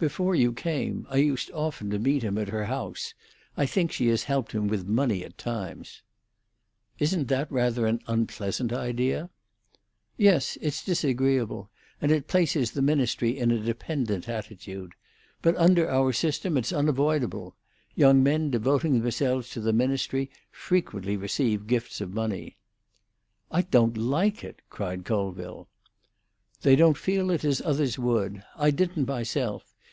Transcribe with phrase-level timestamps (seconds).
[0.00, 3.14] Before you came I used often to meet him at her house.
[3.56, 6.02] I think she has helped him with money at times."
[7.00, 9.28] "Isn't that rather an unpleasant idea?"
[10.16, 11.68] "Yes; it's disagreeable.
[12.00, 14.92] And it places the ministry in a dependent attitude.
[15.42, 17.56] But under our system it's unavoidable.
[17.96, 22.56] Young men devoting themselves to the ministry frequently receive gifts of money."
[23.50, 25.66] "I don't like it," cried Colville.
[26.62, 28.44] "They don't feel it as others would.
[28.56, 29.74] I didn't myself.